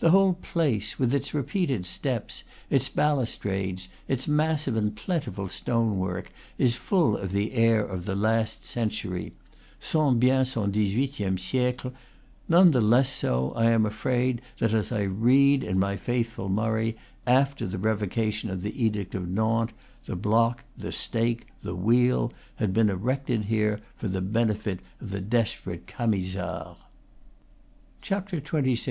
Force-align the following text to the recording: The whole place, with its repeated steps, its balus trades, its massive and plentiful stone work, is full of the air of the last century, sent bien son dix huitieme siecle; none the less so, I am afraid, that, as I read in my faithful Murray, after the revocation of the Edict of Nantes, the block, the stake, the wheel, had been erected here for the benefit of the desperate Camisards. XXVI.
The 0.00 0.10
whole 0.10 0.34
place, 0.34 0.98
with 0.98 1.14
its 1.14 1.32
repeated 1.32 1.86
steps, 1.86 2.44
its 2.68 2.90
balus 2.90 3.36
trades, 3.36 3.88
its 4.06 4.28
massive 4.28 4.76
and 4.76 4.94
plentiful 4.94 5.48
stone 5.48 5.98
work, 5.98 6.30
is 6.58 6.74
full 6.76 7.16
of 7.16 7.32
the 7.32 7.54
air 7.54 7.82
of 7.82 8.04
the 8.04 8.14
last 8.14 8.66
century, 8.66 9.32
sent 9.80 10.20
bien 10.20 10.44
son 10.44 10.72
dix 10.72 10.92
huitieme 10.92 11.38
siecle; 11.38 11.94
none 12.50 12.72
the 12.72 12.82
less 12.82 13.08
so, 13.08 13.52
I 13.56 13.70
am 13.70 13.86
afraid, 13.86 14.42
that, 14.58 14.74
as 14.74 14.92
I 14.92 15.04
read 15.04 15.64
in 15.64 15.78
my 15.78 15.96
faithful 15.96 16.50
Murray, 16.50 16.98
after 17.26 17.66
the 17.66 17.78
revocation 17.78 18.50
of 18.50 18.60
the 18.60 18.84
Edict 18.84 19.14
of 19.14 19.26
Nantes, 19.26 19.72
the 20.04 20.16
block, 20.16 20.64
the 20.76 20.92
stake, 20.92 21.46
the 21.62 21.74
wheel, 21.74 22.30
had 22.56 22.74
been 22.74 22.90
erected 22.90 23.46
here 23.46 23.80
for 23.96 24.08
the 24.08 24.20
benefit 24.20 24.80
of 25.00 25.08
the 25.12 25.22
desperate 25.22 25.86
Camisards. 25.86 26.80
XXVI. 28.02 28.78